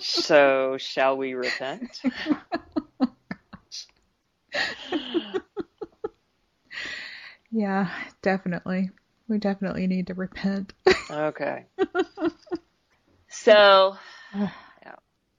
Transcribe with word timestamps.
so, 0.00 0.76
shall 0.78 1.16
we 1.16 1.34
repent? 1.34 2.00
yeah, 7.50 7.90
definitely. 8.22 8.90
We 9.28 9.38
definitely 9.38 9.86
need 9.86 10.08
to 10.08 10.14
repent. 10.14 10.72
okay. 11.10 11.66
So, 13.34 13.96
yeah. 14.34 14.50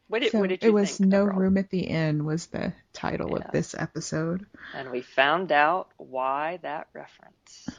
What 0.08 0.24
did, 0.24 0.31
So 0.31 0.39
what 0.39 0.49
did 0.49 0.63
you 0.63 0.70
it 0.70 0.74
was 0.74 0.97
think? 0.97 1.12
No 1.12 1.22
overall? 1.22 1.28
Room 1.28 1.58
at 1.58 1.70
the 1.70 1.81
Inn 1.81 2.26
was 2.26 2.47
the 2.47 2.74
title 2.92 3.38
Yeah. 3.38 3.46
of 3.46 3.51
this 3.51 3.76
episode. 3.78 4.47
And 4.74 4.90
we 4.90 5.01
found 5.01 5.51
out 5.51 5.90
why 5.97 6.58
that 6.63 6.88
reference. 6.94 7.70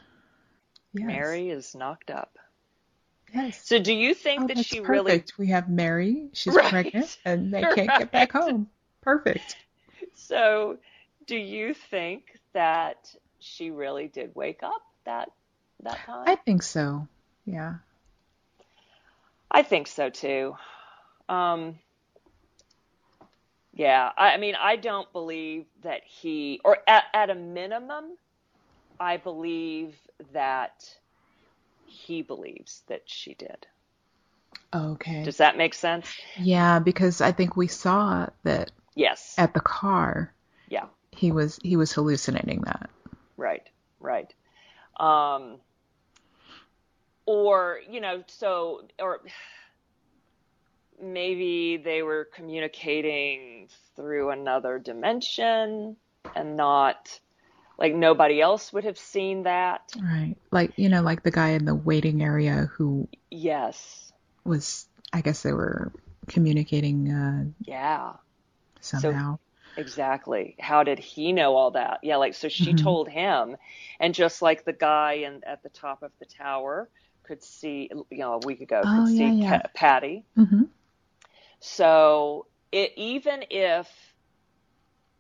Yes. 0.93 1.07
Mary 1.09 1.51
is 1.51 1.75
knocked 1.75 2.11
up. 2.11 2.39
Yes. 3.35 3.65
So, 3.65 3.79
do 3.81 3.93
you 3.93 4.15
think 4.15 4.47
Oh, 4.47 4.49
that 4.49 4.59
she 4.59 4.81
perfect. 4.81 4.81
really? 4.81 5.25
We 5.39 5.49
have 5.49 5.69
Mary. 5.69 6.31
She's 6.35 6.57
Right. 6.57 6.67
pregnant, 6.69 7.19
and 7.25 7.53
they 7.53 7.67
can't 7.67 7.95
get 7.97 8.13
back 8.13 8.33
home. 8.33 8.71
Perfect. 9.03 9.57
So, 10.15 10.79
do 11.27 11.37
you 11.37 11.75
think 11.75 12.39
that 12.55 13.15
she 13.41 13.71
really 13.71 14.09
did 14.09 14.35
wake 14.35 14.63
up 14.63 14.83
that 15.05 15.31
that 15.83 16.05
time? 16.05 16.33
I 16.33 16.37
think 16.37 16.63
so. 16.63 17.09
Yeah. 17.47 17.77
I 19.51 19.63
think 19.63 19.87
so 19.87 20.11
too. 20.11 20.57
Um, 21.29 21.79
yeah, 23.73 24.11
I, 24.17 24.33
I 24.33 24.37
mean, 24.39 24.55
I 24.61 24.77
don't 24.77 25.11
believe 25.13 25.67
that 25.83 26.03
he, 26.05 26.61
or 26.65 26.79
at, 26.89 27.05
at 27.15 27.31
a 27.31 27.35
minimum, 27.35 28.17
I 29.01 29.19
believe 29.19 29.97
that 30.33 30.85
he 31.87 32.23
believes 32.23 32.83
that 32.89 33.03
she 33.07 33.35
did. 33.35 33.67
Okay. 34.73 35.23
Does 35.25 35.37
that 35.39 35.57
make 35.57 35.75
sense? 35.75 36.07
Yeah, 36.37 36.79
because 36.79 37.21
I 37.21 37.33
think 37.33 37.57
we 37.57 37.67
saw 37.69 38.27
that 38.43 38.71
Yes. 38.95 39.35
at 39.39 39.55
the 39.55 39.61
car 39.61 40.33
Yeah. 40.69 40.87
he 41.13 41.33
was 41.33 41.59
he 41.63 41.77
was 41.77 41.93
hallucinating 41.93 42.63
that. 42.63 42.91
Right. 43.37 43.69
Right. 44.01 44.33
Um, 44.99 45.59
or 47.27 47.81
you 47.91 48.01
know, 48.01 48.23
so 48.27 48.87
or 49.01 49.21
maybe 51.01 51.77
they 51.77 52.03
were 52.03 52.29
communicating 52.35 53.69
through 53.97 54.31
another 54.31 54.79
dimension 54.79 55.97
and 56.35 56.57
not 56.57 57.19
like 57.79 57.95
nobody 57.95 58.41
else 58.41 58.73
would 58.73 58.85
have 58.85 58.99
seen 58.99 59.45
that. 59.45 59.83
Right. 60.01 60.37
Like, 60.51 60.73
you 60.77 60.89
know, 60.89 61.03
like 61.03 61.23
the 61.23 61.31
guy 61.31 61.51
in 61.51 61.65
the 61.65 61.75
waiting 61.75 62.23
area 62.23 62.69
who 62.77 63.09
Yes. 63.31 64.13
was 64.45 64.87
I 65.13 65.21
guess 65.21 65.43
they 65.43 65.53
were 65.53 65.93
communicating 66.29 67.11
uh 67.13 67.45
Yeah. 67.65 68.15
somehow. 68.81 69.39
Exactly. 69.77 70.57
How 70.61 70.83
did 70.85 70.99
he 70.99 71.33
know 71.33 71.57
all 71.57 71.73
that? 71.73 72.01
Yeah, 72.03 72.17
like 72.17 72.35
so 72.35 72.49
she 72.49 72.75
Mhm. 72.75 72.75
told 72.75 73.09
him, 73.09 73.57
and 74.01 74.15
just 74.15 74.43
like 74.43 74.65
the 74.65 74.73
guy 74.73 75.15
in 75.27 75.43
at 75.45 75.63
the 75.63 75.69
top 75.71 76.03
of 76.03 76.13
the 76.21 76.27
tower 76.27 76.89
could 77.25 77.43
see, 77.43 77.91
you 78.11 78.19
know, 78.19 78.35
a 78.35 78.39
week 78.39 78.61
ago 78.61 78.87
could 78.87 79.07
Oh, 79.07 79.09
see 79.09 79.31
yeah, 79.31 79.33
yeah. 79.33 79.59
Pa- 79.59 79.69
Patty. 79.75 80.25
Mhm. 80.37 80.69
So 81.61 82.47
it 82.71 82.93
even 82.97 83.45
if 83.51 83.89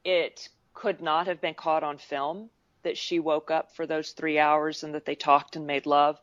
it 0.04 0.48
could 0.74 1.00
not 1.00 1.26
have 1.26 1.40
been 1.40 1.54
caught 1.54 1.82
on 1.82 1.98
film 1.98 2.50
that 2.82 2.98
she 2.98 3.18
woke 3.18 3.50
up 3.50 3.74
for 3.74 3.86
those 3.86 4.10
three 4.10 4.38
hours 4.38 4.82
and 4.82 4.94
that 4.94 5.04
they 5.04 5.14
talked 5.14 5.56
and 5.56 5.66
made 5.66 5.86
love, 5.86 6.20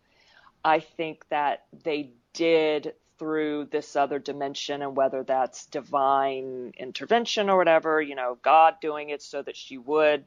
I 0.64 0.80
think 0.80 1.28
that 1.30 1.64
they 1.84 2.12
did 2.34 2.94
through 3.18 3.66
this 3.66 3.96
other 3.96 4.20
dimension 4.20 4.82
and 4.82 4.96
whether 4.96 5.24
that's 5.24 5.66
divine 5.68 6.74
intervention 6.78 7.50
or 7.50 7.58
whatever, 7.58 8.02
you 8.02 8.16
know, 8.16 8.38
God 8.42 8.76
doing 8.82 9.10
it 9.10 9.22
so 9.22 9.42
that 9.42 9.56
she 9.56 9.78
would 9.78 10.26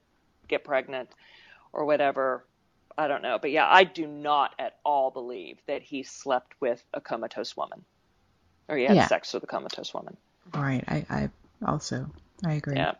get 0.48 0.64
pregnant 0.64 1.08
or 1.72 1.84
whatever. 1.84 2.44
I 2.96 3.08
don't 3.08 3.22
know. 3.22 3.38
But 3.40 3.50
yeah, 3.50 3.66
I 3.68 3.84
do 3.84 4.06
not 4.06 4.54
at 4.58 4.76
all 4.84 5.10
believe 5.10 5.58
that 5.66 5.82
he 5.82 6.04
slept 6.04 6.54
with 6.60 6.82
a 6.94 7.00
comatose 7.00 7.56
woman 7.56 7.84
or 8.68 8.76
he 8.76 8.84
had 8.84 8.96
Yeah. 8.96 9.06
sex 9.08 9.34
with 9.34 9.42
a 9.42 9.48
comatose 9.48 9.92
woman. 9.92 10.16
Right. 10.52 10.84
I 10.86 11.06
I 11.10 11.30
also 11.66 12.08
I 12.44 12.54
agree. 12.54 12.76
Yeah. 12.76 12.92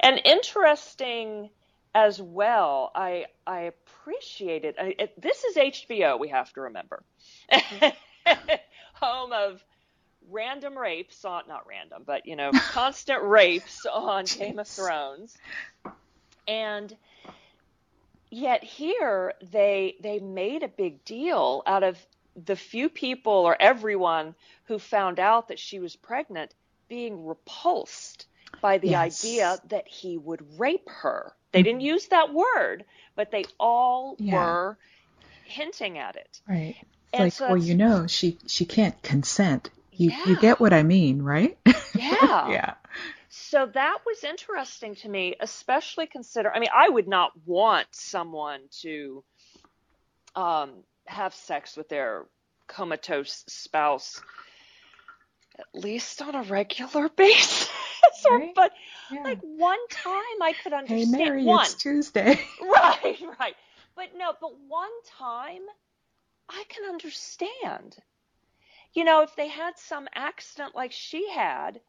And 0.00 0.20
interesting 0.24 1.50
as 1.94 2.20
well, 2.20 2.90
I 2.94 3.26
I 3.46 3.60
appreciate 3.62 4.64
it. 4.64 4.76
I, 4.78 4.94
it. 4.98 5.20
This 5.20 5.44
is 5.44 5.56
HBO, 5.56 6.18
we 6.18 6.28
have 6.28 6.52
to 6.54 6.62
remember. 6.62 7.02
Home 8.94 9.32
of 9.32 9.64
random 10.30 10.78
rapes 10.78 11.24
on 11.24 11.44
not 11.48 11.66
random, 11.66 12.02
but 12.06 12.26
you 12.26 12.36
know, 12.36 12.50
constant 12.70 13.22
rapes 13.22 13.84
on 13.86 14.24
Game 14.24 14.58
of 14.58 14.68
Thrones. 14.68 15.36
And 16.48 16.96
yet 18.30 18.64
here 18.64 19.34
they 19.42 19.96
they 20.00 20.18
made 20.18 20.62
a 20.62 20.68
big 20.68 21.04
deal 21.04 21.62
out 21.66 21.82
of 21.82 21.98
the 22.46 22.56
few 22.56 22.88
people 22.88 23.32
or 23.32 23.60
everyone 23.60 24.34
who 24.64 24.78
found 24.78 25.20
out 25.20 25.48
that 25.48 25.58
she 25.58 25.78
was 25.78 25.94
pregnant 25.96 26.54
being 26.88 27.26
repulsed 27.26 28.26
by 28.62 28.78
the 28.78 28.94
Yes. 28.94 28.96
idea 28.96 29.60
that 29.66 29.88
he 29.88 30.18
would 30.18 30.60
rape 30.60 30.88
her. 30.88 31.36
They 31.52 31.62
didn't 31.64 31.82
use 31.82 32.08
that 32.08 32.34
word, 32.34 32.86
but 33.16 33.32
they 33.32 33.50
all 33.60 34.18
Yeah. 34.18 34.30
were 34.30 34.78
hinting 35.42 35.98
at 35.98 36.16
it. 36.16 36.40
Right. 36.48 36.76
It's 37.10 37.18
And 37.18 37.32
like, 37.34 37.34
so 37.34 37.48
well, 37.48 37.58
you 37.58 37.74
know, 37.74 38.06
she 38.06 38.38
she 38.46 38.64
can't 38.64 39.00
consent. 39.02 39.70
You 39.92 40.14
you 40.24 40.36
get 40.36 40.60
what 40.60 40.72
I 40.72 40.82
mean, 40.82 41.22
right? 41.22 41.58
Yeah. 41.94 42.44
yeah. 42.44 42.74
So 43.30 43.66
that 43.66 43.98
was 44.06 44.24
interesting 44.24 44.94
to 44.96 45.08
me, 45.08 45.36
especially 45.40 46.06
consider. 46.06 46.52
I 46.52 46.60
mean, 46.60 46.70
I 46.74 46.88
would 46.88 47.08
not 47.08 47.32
want 47.46 47.88
someone 47.92 48.68
to 48.82 49.24
um, 50.34 50.84
have 51.06 51.34
sex 51.34 51.76
with 51.76 51.88
their 51.88 52.26
comatose 52.68 53.44
spouse, 53.48 54.22
at 55.58 55.66
least 55.74 56.22
on 56.22 56.34
a 56.34 56.42
regular 56.42 57.08
basis. 57.16 57.70
Right. 58.28 58.52
but 58.54 58.72
Yeah. 59.10 59.22
like 59.22 59.40
one 59.40 59.78
time, 59.88 60.42
I 60.42 60.54
could 60.62 60.72
understand. 60.72 61.16
hey 61.16 61.24
Mary, 61.24 61.44
one. 61.44 61.64
it's 61.64 61.74
Tuesday. 61.74 62.40
Right, 62.62 63.18
right. 63.38 63.54
But 63.94 64.10
no, 64.16 64.32
but 64.40 64.52
one 64.68 64.90
time 65.18 65.62
I 66.48 66.64
can 66.68 66.88
understand. 66.88 67.96
You 68.94 69.04
know, 69.04 69.22
if 69.22 69.34
they 69.36 69.48
had 69.48 69.78
some 69.78 70.08
accident 70.14 70.74
like 70.74 70.92
she 70.92 71.30
had, 71.30 71.80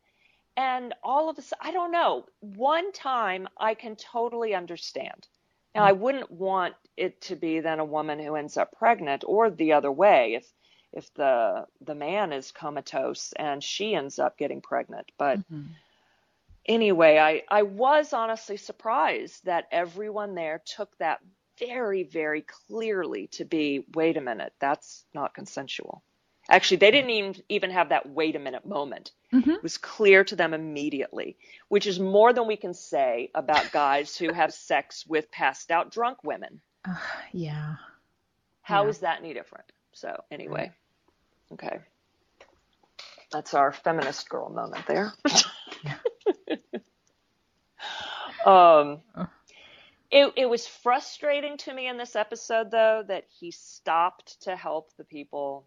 and 0.55 0.93
all 1.03 1.29
of 1.29 1.37
a 1.37 1.41
sudden, 1.41 1.65
I 1.67 1.71
don't 1.71 1.91
know, 1.91 2.25
one 2.39 2.91
time 2.91 3.47
I 3.57 3.73
can 3.73 3.95
totally 3.95 4.53
understand. 4.53 5.27
Now, 5.75 5.81
mm. 5.81 5.87
I 5.87 5.91
wouldn't 5.93 6.31
want 6.31 6.75
it 6.95 7.19
to 7.21 7.35
be 7.35 7.59
then 7.59 7.79
a 7.79 7.85
woman 7.85 8.19
who 8.19 8.35
ends 8.35 8.57
up 8.57 8.71
pregnant, 8.77 9.23
or 9.25 9.49
the 9.49 9.73
other 9.73 9.91
way, 9.91 10.35
if 10.35 10.45
if 10.93 11.13
the 11.15 11.67
the 11.81 11.95
man 11.95 12.31
is 12.33 12.51
comatose 12.51 13.33
and 13.33 13.63
she 13.63 13.95
ends 13.95 14.19
up 14.19 14.37
getting 14.37 14.61
pregnant. 14.61 15.11
But 15.17 15.39
Mhm. 15.39 15.69
anyway, 16.65 17.17
I, 17.17 17.43
I 17.49 17.63
was 17.63 18.13
honestly 18.13 18.57
surprised 18.57 19.45
that 19.45 19.67
everyone 19.71 20.35
there 20.35 20.61
took 20.65 20.95
that 20.97 21.19
very, 21.59 22.03
very 22.03 22.41
clearly 22.41 23.27
to 23.27 23.45
be 23.45 23.85
wait 23.93 24.17
a 24.17 24.21
minute, 24.21 24.53
that's 24.59 25.05
not 25.13 25.33
consensual. 25.35 26.03
Actually, 26.49 26.77
they 26.77 26.91
didn't 26.91 27.11
even, 27.11 27.35
even 27.49 27.69
have 27.71 27.89
that 27.89 28.09
wait 28.09 28.35
a 28.35 28.39
minute 28.39 28.65
moment. 28.65 29.11
Mhm. 29.31 29.55
It 29.55 29.63
was 29.63 29.77
clear 29.77 30.23
to 30.25 30.35
them 30.35 30.53
immediately, 30.53 31.37
which 31.69 31.87
is 31.87 31.99
more 31.99 32.33
than 32.33 32.47
we 32.47 32.57
can 32.57 32.73
say 32.73 33.31
about 33.33 33.71
guys 33.71 34.17
who 34.17 34.33
have 34.33 34.53
sex 34.53 35.05
with 35.07 35.31
passed 35.31 35.71
out 35.71 35.91
drunk 35.91 36.23
women. 36.23 36.61
Uh, 36.85 36.97
yeah. 37.31 37.75
How 38.61 38.83
Yeah. 38.83 38.89
is 38.89 38.99
that 38.99 39.19
any 39.19 39.33
different? 39.33 39.71
So, 39.93 40.23
anyway, 40.31 40.71
okay. 41.53 41.79
That's 43.31 43.53
our 43.53 43.71
feminist 43.71 44.29
girl 44.29 44.49
moment 44.49 44.85
there. 44.85 45.11
um, 48.45 49.01
it, 50.11 50.33
it 50.35 50.49
was 50.49 50.67
frustrating 50.67 51.57
to 51.57 51.73
me 51.73 51.87
in 51.87 51.97
this 51.97 52.15
episode, 52.15 52.69
though, 52.69 53.03
that 53.07 53.25
he 53.39 53.49
stopped 53.49 54.43
to 54.43 54.55
help 54.55 54.95
the 54.97 55.03
people 55.03 55.65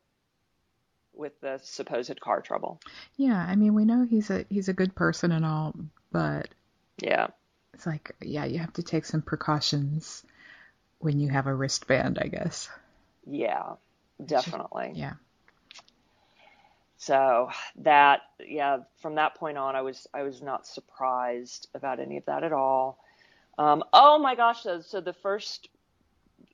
with 1.12 1.32
the 1.40 1.58
supposed 1.64 2.20
car 2.20 2.40
trouble. 2.40 2.80
Yeah, 3.16 3.36
I 3.36 3.56
mean, 3.56 3.74
we 3.74 3.84
know 3.84 4.04
he's 4.04 4.30
a 4.30 4.44
he's 4.48 4.68
a 4.68 4.74
good 4.74 4.94
person 4.94 5.32
and 5.32 5.44
all, 5.44 5.74
but 6.12 6.48
Yeah. 6.98 7.28
it's 7.74 7.86
like, 7.86 8.14
yeah, 8.20 8.44
you 8.44 8.58
have 8.58 8.74
to 8.74 8.82
take 8.82 9.06
some 9.06 9.22
precautions 9.22 10.22
when 10.98 11.18
you 11.18 11.30
have 11.30 11.46
a 11.46 11.54
wristband, 11.54 12.18
I 12.20 12.28
guess. 12.28 12.68
Yeah, 13.26 13.74
definitely. 14.24 14.92
Yeah. 14.94 15.14
So 16.98 17.50
that, 17.76 18.20
yeah, 18.46 18.78
from 19.00 19.16
that 19.16 19.34
point 19.34 19.58
on, 19.58 19.76
I 19.76 19.82
was 19.82 20.06
I 20.14 20.22
was 20.22 20.42
not 20.42 20.66
surprised 20.66 21.68
about 21.74 22.00
any 22.00 22.16
of 22.16 22.24
that 22.26 22.42
at 22.42 22.52
all. 22.52 22.98
Um, 23.58 23.84
oh 23.92 24.18
my 24.18 24.34
gosh! 24.34 24.62
So, 24.62 24.80
so 24.80 25.00
the 25.00 25.12
first, 25.12 25.68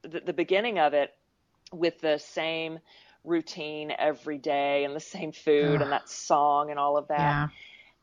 the, 0.03 0.21
the 0.21 0.33
beginning 0.33 0.79
of 0.79 0.95
it, 0.95 1.15
with 1.73 2.01
the 2.01 2.19
same 2.19 2.81
routine 3.25 3.93
every 3.99 4.39
day 4.39 4.85
and 4.85 4.97
the 4.97 5.01
same 5.01 5.33
food 5.33 5.77
Ugh. 5.77 5.83
and 5.83 5.93
that 5.93 6.09
song 6.09 6.71
and 6.71 6.79
all 6.79 6.97
of 6.97 7.09
that. 7.09 7.19
Yeah. 7.19 7.49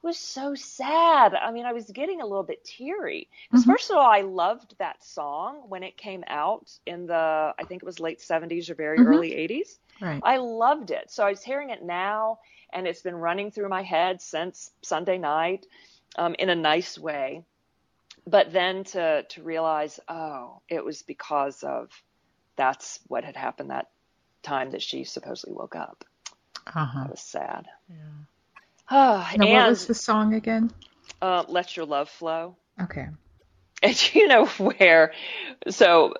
Was 0.02 0.18
so 0.18 0.56
sad. 0.56 1.34
I 1.36 1.52
mean, 1.52 1.66
I 1.66 1.74
was 1.74 1.90
getting 1.92 2.22
a 2.22 2.26
little 2.26 2.44
bit 2.44 2.64
teary. 2.64 3.30
Because 3.50 3.64
Mhm. 3.64 3.66
first 3.66 3.90
of 3.90 3.98
all, 3.98 4.10
I 4.10 4.22
loved 4.22 4.76
that 4.80 5.04
song 5.04 5.64
when 5.70 5.84
it 5.84 5.98
came 5.98 6.24
out 6.28 6.72
in 6.86 7.06
the 7.08 7.54
I 7.58 7.66
think 7.66 7.84
it 7.84 7.86
was 7.86 8.00
late 8.00 8.22
70s 8.22 8.70
or 8.70 8.76
very 8.76 9.02
Mhm. 9.02 9.04
early 9.04 9.34
80s. 9.34 9.80
Right. 10.00 10.24
I 10.24 10.38
loved 10.38 10.92
it. 10.92 11.12
So 11.12 11.26
I 11.26 11.30
was 11.30 11.44
hearing 11.44 11.70
it 11.70 11.84
now, 11.84 12.40
and 12.72 12.88
it's 12.88 13.02
been 13.02 13.16
running 13.16 13.52
through 13.52 13.70
my 13.70 13.82
head 13.84 14.22
since 14.22 14.72
Sunday 14.82 15.18
night 15.18 15.66
um, 16.18 16.36
in 16.40 16.50
a 16.50 16.56
nice 16.56 16.98
way. 16.98 17.44
But 18.26 18.52
then 18.52 18.84
to 18.86 19.24
to 19.24 19.44
realize, 19.44 20.00
oh, 20.08 20.62
it 20.70 20.84
was 20.84 21.02
because 21.04 21.64
of 21.64 21.90
that's 22.56 23.00
what 23.08 23.24
had 23.26 23.36
happened 23.36 23.72
that 23.72 23.88
time 24.44 24.72
that 24.72 24.82
she 24.82 25.04
supposedly 25.04 25.54
woke 25.56 25.76
up. 25.76 26.04
Uh-huh. 26.76 27.04
That 27.04 27.12
was 27.12 27.22
sad. 27.22 27.68
Yeah. 27.90 28.26
Ah, 28.90 29.32
Now, 29.36 29.46
what 29.48 29.66
and 29.66 29.66
was 29.66 29.86
the 29.86 29.94
song 29.96 30.34
again? 30.34 30.72
uh, 31.22 31.44
let 31.48 31.76
your 31.76 31.86
love 31.86 32.10
flow. 32.10 32.56
Okay. 32.82 33.08
And 33.82 34.14
you 34.16 34.28
know 34.28 34.46
where? 34.46 35.14
So, 35.70 36.14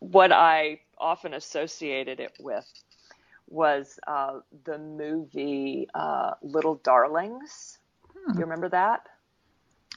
what 0.00 0.32
I 0.32 0.80
often 0.98 1.34
associated 1.34 2.20
it 2.20 2.32
with 2.38 2.66
was 3.48 3.98
uh, 4.06 4.40
the 4.64 4.78
movie 4.78 5.88
uh, 5.94 6.32
Little 6.42 6.76
Darlings. 6.76 7.78
Hmm. 8.14 8.38
You 8.38 8.44
remember 8.44 8.68
that? 8.70 9.06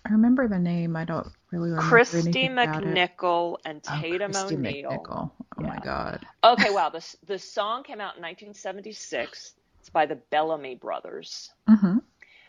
I 0.06 0.12
remember 0.12 0.48
the 0.48 0.60
name. 0.60 0.96
I 0.96 1.06
don't 1.06 1.28
really 1.52 1.72
remember 1.72 2.02
Kristy 2.02 2.18
anything 2.18 2.52
about 2.62 2.86
it. 2.86 3.02
McNichol 3.02 3.58
and 3.66 3.84
Oh, 3.88 4.02
Tatum 4.02 4.28
Kristy 4.28 4.58
O'Neal. 4.58 4.58
McNichol. 4.58 5.32
Oh 5.58 5.62
my 5.62 5.80
God. 5.80 6.26
Okay, 6.44 6.70
wow. 6.70 6.90
The 6.90 7.16
the 7.26 7.40
song 7.40 7.84
came 7.84 8.02
out 8.02 8.16
in 8.16 8.22
1976. 8.22 9.54
It's 9.84 9.90
by 9.90 10.06
the 10.06 10.16
Bellamy 10.16 10.76
Brothers. 10.76 11.52
Mm-hmm. 11.68 11.98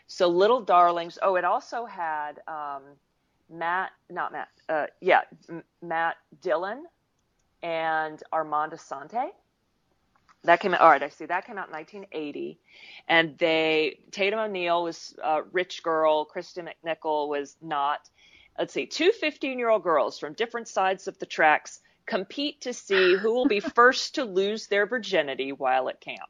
So 0.07 0.29
Little 0.29 0.61
Darlings. 0.61 1.19
Oh, 1.21 1.35
it 1.35 1.43
also 1.43 1.83
had 1.83 2.39
um, 2.47 2.83
Matt, 3.49 3.91
not 4.09 4.31
Matt. 4.31 4.47
Uh, 4.69 4.85
yeah, 5.01 5.19
M- 5.49 5.61
Matt 5.81 6.15
Dillon 6.41 6.85
and 7.61 8.23
Armand 8.31 8.71
Assante. 8.71 9.31
That 10.45 10.61
came 10.61 10.75
out. 10.75 10.79
All 10.79 10.89
right, 10.89 11.03
I 11.03 11.09
see. 11.09 11.25
That 11.25 11.45
came 11.45 11.57
out 11.57 11.67
in 11.67 11.73
1980, 11.73 12.57
and 13.09 13.37
they 13.37 13.99
Tatum 14.11 14.39
O'Neal 14.39 14.83
was 14.83 15.13
a 15.21 15.43
rich 15.43 15.83
girl. 15.83 16.23
Kristen 16.23 16.69
McNichol 16.85 17.27
was 17.27 17.57
not. 17.61 18.09
Let's 18.57 18.71
see, 18.71 18.85
two 18.85 19.11
15-year-old 19.11 19.83
girls 19.83 20.19
from 20.19 20.31
different 20.31 20.69
sides 20.69 21.09
of 21.09 21.19
the 21.19 21.25
tracks 21.25 21.81
compete 22.05 22.61
to 22.61 22.71
see 22.71 23.17
who 23.17 23.33
will 23.33 23.47
be 23.49 23.59
first 23.75 24.15
to 24.15 24.23
lose 24.23 24.67
their 24.67 24.85
virginity 24.85 25.51
while 25.51 25.89
at 25.89 25.99
camp. 25.99 26.29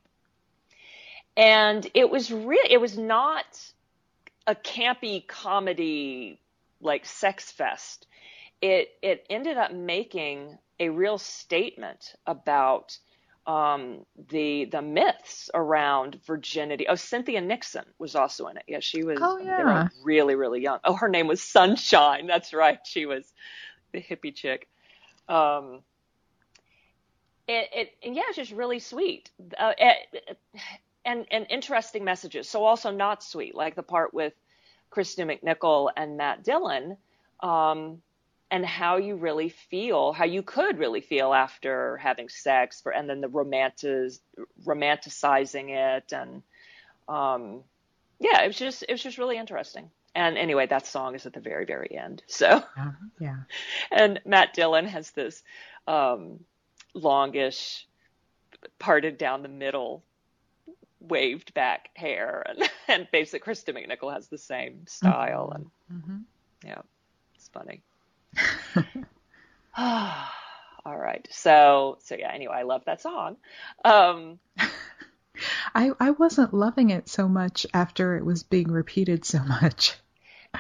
And 1.38 1.88
it 1.94 2.10
was 2.10 2.32
really, 2.32 2.72
it 2.72 2.80
was 2.80 2.98
not 2.98 3.60
a 4.48 4.56
campy 4.56 5.26
comedy 5.28 6.40
like 6.82 7.06
sex 7.06 7.52
fest. 7.52 8.08
It 8.62 8.90
it 9.02 9.26
ended 9.30 9.58
up 9.58 9.74
making 9.74 10.58
a 10.80 10.90
real 10.90 11.18
statement 11.18 12.16
about 12.26 12.98
um, 13.48 14.06
the 14.30 14.66
the 14.66 14.82
myths 14.82 15.50
around 15.54 16.20
virginity. 16.26 16.88
Oh, 16.88 16.96
Cynthia 16.96 17.42
Nixon 17.42 17.86
was 18.00 18.16
also 18.16 18.48
in 18.48 18.58
it. 18.58 18.64
Yeah, 18.68 18.80
she 18.80 19.04
was. 19.04 19.20
Oh, 19.22 19.38
yeah. 19.38 19.88
really 20.04 20.36
really 20.36 20.62
young. 20.62 20.80
Oh, 20.84 20.94
her 20.94 21.10
name 21.10 21.28
was 21.28 21.42
Sunshine. 21.42 22.28
That's 22.28 22.54
right. 22.54 22.80
She 22.86 23.06
was 23.06 23.34
the 23.92 24.02
hippie 24.02 24.34
chick. 24.34 24.68
Um, 25.28 25.82
it, 27.48 27.70
it 27.74 27.94
and 28.04 28.16
yeah, 28.16 28.24
it's 28.28 28.38
just 28.38 28.52
really 28.52 28.80
sweet. 28.80 29.30
Uh, 29.58 29.74
it, 29.78 30.38
and 31.06 31.26
and 31.32 31.46
interesting 31.50 32.04
messages. 32.04 32.50
So 32.50 32.64
also 32.64 32.92
not 32.92 33.24
sweet, 33.24 33.56
like 33.56 33.76
the 33.76 33.84
part 33.84 34.14
with 34.14 34.34
Kristen 34.90 35.28
McNichol 35.28 35.92
and 35.96 36.18
Matt 36.18 36.44
Dillon, 36.44 36.98
um, 37.42 38.02
and 38.52 38.66
how 38.66 38.98
you 38.98 39.16
really 39.16 39.50
feel, 39.50 40.14
how 40.14 40.26
you 40.26 40.42
could 40.42 40.80
really 40.80 41.02
feel 41.02 41.34
after 41.34 41.98
having 41.98 42.30
sex, 42.30 42.82
for 42.82 42.92
and 42.92 43.10
then 43.10 43.22
the 43.22 43.28
romantic 43.28 44.14
romanticizing 44.66 45.70
it, 45.70 46.12
and 46.12 46.42
um, 47.08 47.64
yeah, 48.20 48.42
it 48.42 48.48
was 48.48 48.58
just 48.58 48.84
it 48.84 48.92
was 48.92 49.04
just 49.04 49.18
really 49.18 49.38
interesting. 49.38 49.90
And 50.16 50.38
anyway, 50.38 50.66
that 50.68 50.88
song 50.88 51.14
is 51.16 51.26
at 51.26 51.34
the 51.34 51.42
very 51.42 51.66
very 51.66 51.96
end. 51.98 52.24
So 52.28 52.64
Yeah. 52.78 52.92
yeah. 53.20 53.38
and 53.92 54.22
Matt 54.26 54.54
Dillon 54.54 54.86
has 54.86 55.12
this 55.12 55.44
um, 55.88 56.40
longish, 56.94 57.86
parted 58.80 59.18
down 59.18 59.44
the 59.44 59.50
middle, 59.50 60.04
waved 61.08 61.54
back 61.54 61.90
hair, 61.96 62.44
and 62.48 62.70
and 62.88 63.08
basically 63.12 63.54
Krista 63.54 63.74
McNichol 63.76 64.14
has 64.14 64.28
the 64.28 64.38
same 64.38 64.86
style, 64.88 65.52
and 65.56 65.66
Mm-hmm. 65.94 66.18
yeah, 66.66 66.82
it's 67.36 67.50
funny. 67.50 67.82
All 69.78 70.98
right, 70.98 71.28
so 71.32 71.98
so 72.04 72.16
yeah. 72.16 72.32
Anyway, 72.32 72.54
I 72.56 72.64
love 72.64 72.84
that 72.86 73.02
song. 73.02 73.38
Um, 73.84 74.40
I 75.76 75.92
I 76.00 76.12
wasn't 76.12 76.54
loving 76.54 76.92
it 76.92 77.10
so 77.10 77.28
much 77.28 77.66
after 77.74 78.16
it 78.16 78.24
was 78.26 78.44
being 78.44 78.72
repeated 78.72 79.26
so 79.26 79.44
much. 79.44 79.96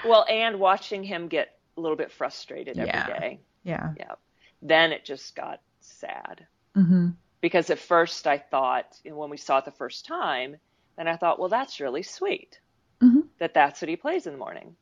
well, 0.06 0.25
and 0.27 0.59
watching 0.59 1.03
him 1.03 1.27
get 1.27 1.57
a 1.77 1.81
little 1.81 1.95
bit 1.98 2.12
frustrated 2.12 2.77
every 2.77 2.88
Yeah. 2.89 3.19
day. 3.19 3.39
Yeah. 3.63 3.94
Yeah. 3.98 4.15
Then 4.62 4.91
it 4.91 5.06
just 5.06 5.36
got 5.36 5.62
sad. 5.81 6.45
Mm-hmm. 6.75 7.09
Because 7.45 7.69
at 7.69 7.77
first 7.77 8.25
I 8.25 8.39
thought 8.39 8.88
when 9.06 9.30
we 9.30 9.38
saw 9.38 9.59
it 9.59 9.65
the 9.65 9.71
first 9.71 10.07
time, 10.07 10.56
then 10.97 11.07
I 11.07 11.15
thought, 11.15 11.38
well, 11.38 11.50
that's 11.50 11.80
really 11.80 12.01
sweet 12.01 12.59
Mhm. 13.03 13.27
that 13.38 13.53
that's 13.53 13.81
what 13.81 13.89
he 13.89 13.95
plays 13.97 14.25
in 14.25 14.33
the 14.33 14.39
morning, 14.39 14.75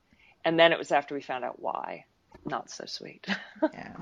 and 0.45 0.57
then 0.57 0.71
it 0.71 0.77
was 0.80 0.92
after 0.94 1.13
we 1.13 1.21
found 1.21 1.44
out 1.44 1.60
why, 1.60 2.06
not 2.45 2.69
so 2.69 2.86
sweet. 2.86 3.27
Yeah. 3.74 3.98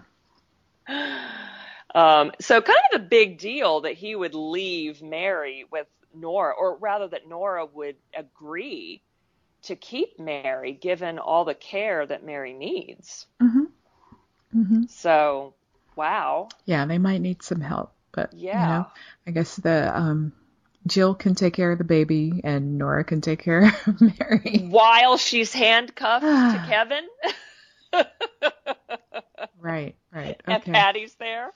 um, 1.96 2.32
so 2.40 2.62
kind 2.62 2.80
of 2.94 3.02
a 3.02 3.04
big 3.06 3.40
deal 3.40 3.82
that 3.82 3.94
he 3.94 4.16
would 4.16 4.36
leave 4.36 5.02
Mary 5.02 5.66
with 5.72 5.88
Nora, 6.14 6.54
or 6.54 6.78
rather 6.78 7.08
that 7.08 7.28
Nora 7.28 7.66
would 7.66 7.96
agree 8.16 9.02
to 9.64 9.76
keep 9.76 10.20
Mary, 10.20 10.74
given 10.74 11.18
all 11.20 11.46
the 11.46 11.56
care 11.56 12.06
that 12.06 12.24
Mary 12.24 12.54
needs. 12.54 13.26
Mm-hmm. 13.42 13.66
Mm-hmm. 14.60 14.84
So, 14.88 15.56
wow, 15.96 16.50
Yeah, 16.66 16.86
they 16.86 16.98
might 16.98 17.22
need 17.22 17.42
some 17.44 17.62
help, 17.62 17.94
but 18.14 18.34
you 18.54 18.60
Yeah. 18.60 18.68
know, 18.68 18.86
I 19.28 19.32
guess 19.32 19.56
the 19.58 19.98
um, 19.98 20.34
Jill 20.88 21.16
can 21.16 21.36
take 21.36 21.54
care 21.54 21.72
of 21.72 21.78
the 21.78 21.84
baby 21.84 22.42
and 22.44 22.78
Nora 22.78 23.04
can 23.04 23.22
take 23.22 23.40
care 23.44 23.74
of 23.88 24.02
Mary. 24.20 24.68
while 24.70 25.18
she's 25.18 25.54
handcuffed 25.54 26.52
to 26.52 26.60
Kevin. 26.68 27.08
Right, 29.60 29.96
right. 30.12 30.42
and 30.48 30.62
Okay. 30.62 30.72
Patty's 30.72 31.16
there. 31.16 31.52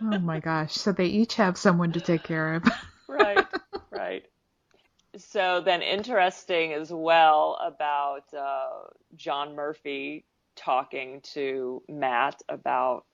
Oh 0.00 0.18
my 0.18 0.38
gosh. 0.40 0.72
So 0.74 0.92
they 0.92 1.06
each 1.06 1.34
have 1.34 1.56
someone 1.58 1.92
to 1.92 2.00
take 2.00 2.22
care 2.22 2.54
of. 2.54 2.64
right, 3.08 3.46
right. 3.90 4.24
So 5.16 5.60
then, 5.64 5.82
interesting 5.82 6.72
as 6.72 6.92
well 6.92 7.58
about 7.64 8.32
uh, 8.34 8.88
John 9.16 9.54
Murphy 9.54 10.24
talking 10.56 11.20
to 11.34 11.82
Matt 11.88 12.42
about 12.48 13.06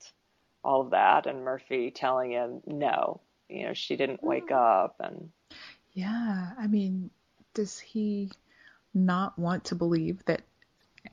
all 0.62 0.82
of 0.82 0.90
that, 0.90 1.26
and 1.26 1.44
Murphy 1.44 1.90
telling 1.90 2.32
him 2.32 2.60
no, 2.66 3.20
you 3.48 3.66
know, 3.66 3.74
she 3.74 3.96
didn't 3.96 4.22
wake 4.22 4.48
hmm. 4.48 4.54
up, 4.54 4.96
and 5.00 5.30
Yeah, 5.92 6.50
I 6.58 6.66
mean, 6.66 7.10
does 7.54 7.78
he 7.78 8.30
not 8.94 9.38
want 9.38 9.64
to 9.66 9.74
believe 9.74 10.24
that 10.26 10.42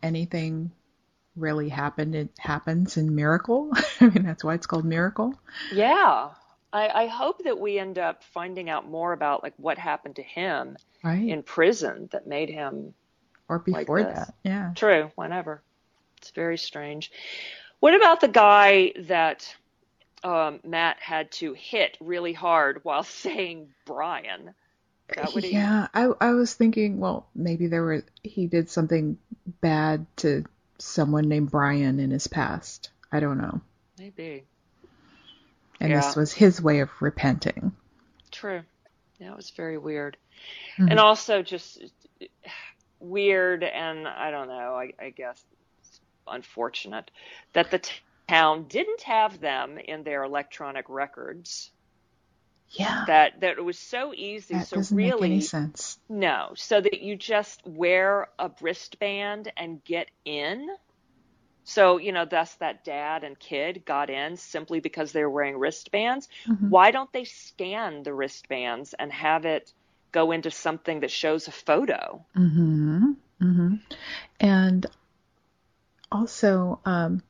anything 0.04 0.72
really 1.36 1.70
happened? 1.70 2.16
It 2.16 2.30
happens 2.40 2.98
in 2.98 3.16
Miracle. 3.16 3.72
I 4.02 4.08
mean, 4.08 4.24
that's 4.24 4.44
why 4.44 4.54
it's 4.54 4.68
called 4.68 4.86
Miracle. 4.86 5.34
yeah. 5.74 6.30
I, 6.74 7.04
I 7.04 7.08
hope 7.08 7.46
that 7.46 7.58
we 7.60 7.80
end 7.80 7.98
up 7.98 8.24
finding 8.26 8.70
out 8.70 8.86
more 8.88 9.14
about 9.14 9.42
like 9.42 9.54
what 9.56 9.78
happened 9.78 10.18
to 10.18 10.22
him 10.22 10.76
Right. 11.02 11.30
in 11.30 11.44
prison 11.44 12.10
that 12.12 12.28
made 12.28 12.50
him 12.50 12.94
or 13.48 13.64
like 13.68 13.86
before 13.86 14.04
this. 14.04 14.14
that. 14.14 14.34
Yeah. 14.44 14.72
True, 14.76 15.12
whenever. 15.16 15.62
It's 16.18 16.32
very 16.32 16.58
strange. 16.58 17.12
What 17.80 17.94
about 17.96 18.22
the 18.22 18.28
guy 18.28 18.94
that 19.02 19.56
um, 20.24 20.60
Matt 20.64 20.98
had 21.00 21.32
to 21.34 21.54
hit 21.54 21.98
really 22.00 22.34
hard 22.34 22.84
while 22.84 23.04
saying 23.24 23.70
Brian? 23.86 24.54
That 25.16 25.30
he- 25.30 25.54
Yeah, 25.54 25.88
I 25.94 26.10
I 26.20 26.32
was 26.32 26.54
thinking, 26.54 27.00
well, 27.00 27.28
maybe 27.34 27.68
there 27.68 27.84
were 27.84 28.04
he 28.24 28.48
did 28.48 28.70
something 28.70 29.18
bad 29.62 30.06
to 30.18 30.44
someone 30.80 31.30
named 31.30 31.52
Brian 31.52 32.00
in 32.00 32.12
his 32.12 32.28
past. 32.28 32.90
I 33.12 33.20
don't 33.22 33.38
know. 33.38 33.62
Maybe. 33.98 34.44
And 35.80 35.92
Yeah. 35.92 36.02
this 36.02 36.16
was 36.16 36.34
his 36.34 36.62
way 36.62 36.82
of 36.82 36.90
repenting. 37.00 37.72
True. 38.32 38.62
Yeah, 39.20 39.32
it 39.32 39.38
was 39.38 39.50
very 39.52 39.78
weird. 39.78 40.18
Mhm. 40.78 40.92
And 40.92 41.00
also 41.00 41.42
just 41.42 41.82
weird 43.00 43.64
and 43.64 44.08
I 44.08 44.30
don't 44.32 44.48
know, 44.50 44.76
I, 44.76 44.94
I 45.00 45.10
guess 45.12 45.42
unfortunate 46.30 47.12
that 47.54 47.72
the 47.72 47.80
t- 47.80 47.94
town 48.28 48.66
didn't 48.68 49.02
have 49.04 49.40
them 49.40 49.78
in 49.78 50.04
their 50.04 50.24
electronic 50.24 50.86
records. 50.90 51.72
Yeah. 52.70 53.06
That 53.08 53.40
that 53.42 53.58
it 53.58 53.64
was 53.64 53.80
so 53.80 54.14
easy. 54.14 54.56
That 54.56 54.68
so 54.68 54.78
doesn't 54.78 54.98
really, 54.98 55.30
make 55.30 55.32
any 55.38 55.42
sense. 55.42 55.98
no. 56.10 56.52
So 56.56 56.82
that 56.82 57.02
you 57.02 57.16
just 57.16 57.66
wear 57.66 58.28
a 58.38 58.52
wristband 58.62 59.52
and 59.56 59.84
get 59.86 60.10
in. 60.26 60.68
So 61.64 61.98
you 61.98 62.12
know, 62.12 62.26
thus 62.26 62.54
that 62.56 62.84
dad 62.84 63.24
and 63.24 63.40
kid 63.40 63.86
got 63.86 64.10
in 64.10 64.36
simply 64.38 64.80
because 64.82 65.12
they 65.14 65.22
were 65.24 65.30
wearing 65.30 65.58
wristbands. 65.58 66.28
Mhm. 66.46 66.70
Why 66.70 66.92
don't 66.92 67.12
they 67.14 67.24
scan 67.24 68.04
the 68.04 68.14
wristbands 68.14 68.94
and 68.94 69.12
have 69.14 69.46
it 69.46 69.72
go 70.12 70.32
into 70.32 70.52
something 70.52 71.02
that 71.02 71.12
shows 71.12 71.48
a 71.48 71.52
photo? 71.52 72.26
Mm-hmm. 72.36 73.12
Mm-hmm. 73.42 73.76
And 74.40 74.86
also, 76.12 76.80
um, 76.86 77.22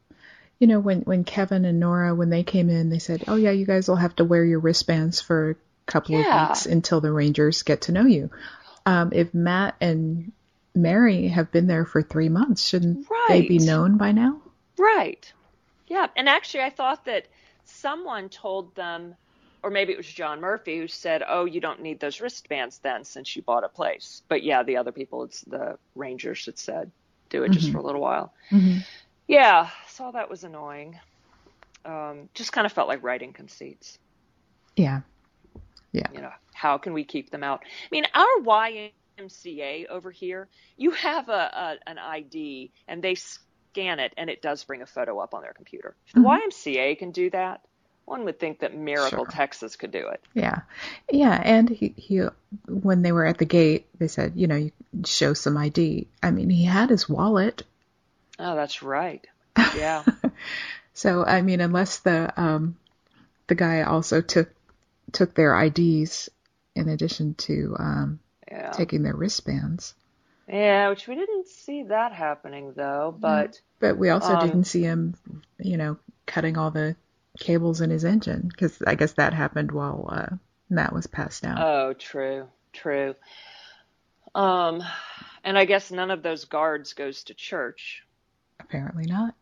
you 0.59 0.67
know, 0.67 0.79
when, 0.79 1.01
when 1.01 1.23
Kevin 1.23 1.65
and 1.65 1.79
Nora, 1.79 2.15
when 2.15 2.29
they 2.29 2.43
came 2.43 2.69
in, 2.69 2.89
they 2.89 2.99
said, 2.99 3.23
oh, 3.27 3.35
yeah, 3.35 3.51
you 3.51 3.65
guys 3.65 3.87
will 3.87 3.95
have 3.95 4.15
to 4.17 4.25
wear 4.25 4.43
your 4.43 4.59
wristbands 4.59 5.21
for 5.21 5.51
a 5.51 5.55
couple 5.91 6.19
Yeah. 6.19 6.43
of 6.43 6.49
weeks 6.49 6.65
until 6.65 7.01
the 7.01 7.11
Rangers 7.11 7.63
get 7.63 7.81
to 7.83 7.91
know 7.91 8.05
you. 8.05 8.29
Um, 8.85 9.11
if 9.13 9.33
Matt 9.33 9.75
and 9.81 10.31
Mary 10.73 11.27
have 11.27 11.51
been 11.51 11.67
there 11.67 11.85
for 11.85 12.01
three 12.01 12.29
months, 12.29 12.65
shouldn't 12.65 13.05
they 13.27 13.41
be 13.41 13.59
known 13.59 13.97
by 13.97 14.11
now? 14.13 14.41
Right. 14.77 15.31
Yeah. 15.87 16.07
And 16.15 16.29
actually, 16.29 16.63
I 16.63 16.69
thought 16.69 17.05
that 17.05 17.27
someone 17.65 18.29
told 18.29 18.75
them, 18.75 19.15
or 19.63 19.69
maybe 19.69 19.91
it 19.91 19.97
was 19.97 20.07
John 20.07 20.39
Murphy 20.39 20.77
who 20.77 20.87
said, 20.87 21.23
"Oh, 21.27 21.45
you 21.45 21.59
don't 21.59 21.81
need 21.81 21.99
those 21.99 22.21
wristbands 22.21 22.77
then, 22.79 23.03
since 23.03 23.35
you 23.35 23.41
bought 23.41 23.63
a 23.63 23.69
place." 23.69 24.21
But 24.27 24.43
yeah, 24.43 24.63
the 24.63 24.77
other 24.77 24.91
people, 24.91 25.23
it's 25.23 25.41
the 25.41 25.77
Rangers 25.95 26.45
that 26.45 26.59
said, 26.59 26.91
"Do 27.29 27.43
it 27.43 27.51
just 27.51 27.67
Mhm. 27.67 27.71
for 27.73 27.77
a 27.79 27.83
little 27.83 28.01
while." 28.01 28.33
Mm-hmm. 28.51 28.79
Yeah. 29.27 29.69
So 29.87 30.11
that 30.11 30.29
was 30.29 30.43
annoying. 30.43 30.99
Um, 31.85 32.29
just 32.33 32.51
kind 32.51 32.65
of 32.65 32.73
felt 32.73 32.87
like 32.87 33.03
writing 33.03 33.33
conceits. 33.33 33.97
Yeah. 34.75 35.01
Yeah. 35.91 36.07
You 36.13 36.21
know, 36.21 36.31
how 36.53 36.77
can 36.77 36.93
we 36.93 37.03
keep 37.03 37.29
them 37.31 37.43
out? 37.43 37.63
I 37.65 37.87
mean, 37.91 38.05
our 38.13 38.91
YMCA 39.19 39.87
over 39.87 40.11
here, 40.11 40.49
you 40.75 40.91
have 40.91 41.29
a, 41.29 41.77
a 41.85 41.89
an 41.89 41.97
ID 41.97 42.71
and 42.87 43.03
they 43.03 43.15
scan 43.15 43.99
it 43.99 44.13
and 44.17 44.29
it 44.29 44.41
does 44.41 44.63
bring 44.63 44.81
a 44.81 44.85
photo 44.85 45.19
up 45.19 45.33
on 45.33 45.41
their 45.41 45.53
computer. 45.53 45.95
If 46.07 46.13
the 46.13 46.19
Mhm. 46.21 46.39
YMCA 46.41 46.95
can 46.99 47.11
do 47.11 47.29
that, 47.31 47.61
one 48.07 48.25
would 48.25 48.39
think 48.39 48.61
that 48.61 48.75
Miracle, 48.75 49.25
Sure. 49.25 49.27
Texas 49.27 49.75
could 49.75 49.91
do 49.91 50.07
it. 50.07 50.23
Yeah, 50.33 50.61
yeah, 51.11 51.41
and 51.43 51.67
he, 51.69 51.93
he 51.97 52.21
when 52.67 53.01
they 53.01 53.11
were 53.11 53.25
at 53.25 53.39
the 53.39 53.45
gate, 53.45 53.87
they 53.97 54.07
said, 54.07 54.33
you 54.35 54.47
know, 54.47 54.55
you 54.55 54.71
show 55.05 55.33
some 55.33 55.57
ID. 55.57 56.07
I 56.21 56.31
mean, 56.31 56.49
he 56.49 56.63
had 56.65 56.89
his 56.89 57.09
wallet, 57.09 57.63
Oh, 58.39 58.55
that's 58.55 58.81
right. 58.81 59.27
Yeah. 59.71 60.05
so 60.93 61.23
I 61.23 61.41
mean, 61.41 61.61
unless 61.61 61.99
the 61.99 62.33
um 62.39 62.77
the 63.47 63.55
guy 63.55 63.83
also 63.83 64.21
took 64.21 64.49
took 65.13 65.35
their 65.35 65.55
IDs 65.55 66.29
in 66.75 66.89
addition 66.89 67.35
to 67.35 67.75
um 67.79 68.19
Yeah. 68.51 68.71
taking 68.71 69.03
their 69.03 69.15
wristbands. 69.15 69.95
Yeah, 70.47 70.89
which 70.89 71.07
we 71.07 71.15
didn't 71.15 71.47
see 71.47 71.83
that 71.83 72.11
happening 72.13 72.73
though, 72.73 73.17
but 73.19 73.61
But 73.79 73.97
we 73.97 74.09
also 74.09 74.35
Um, 74.35 74.39
didn't 74.47 74.65
see 74.65 74.83
him, 74.83 75.15
you 75.59 75.77
know, 75.77 75.97
cutting 76.27 76.57
all 76.57 76.69
the 76.71 76.95
cables 77.39 77.81
in 77.81 77.89
his 77.89 78.05
engine 78.05 78.49
because 78.51 78.81
I 78.85 78.95
guess 78.95 79.13
that 79.13 79.33
happened 79.33 79.71
while 79.71 80.09
uh, 80.11 80.35
Matt 80.69 80.93
was 80.93 81.07
passed 81.07 81.45
out. 81.45 81.57
oh, 81.59 81.93
true, 81.93 82.47
true. 82.73 83.15
Um, 84.35 84.83
and 85.43 85.57
I 85.57 85.65
guess 85.65 85.91
none 85.91 86.11
of 86.11 86.23
those 86.23 86.45
guards 86.45 86.93
goes 86.93 87.23
to 87.25 87.33
church. 87.33 88.03
Apparently 88.59 89.05
not. 89.05 89.33